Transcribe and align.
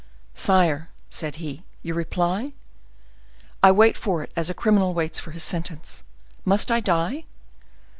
"Sire," 0.33 0.89
said 1.11 1.35
he, 1.35 1.63
"your 1.83 1.93
reply? 1.95 2.53
I 3.61 3.71
wait 3.71 3.95
for 3.95 4.23
it 4.23 4.31
as 4.35 4.49
a 4.49 4.55
criminal 4.55 4.95
waits 4.95 5.19
for 5.19 5.29
his 5.29 5.43
sentence. 5.43 6.03
Must 6.43 6.71
I 6.71 6.79
die?" 6.79 7.25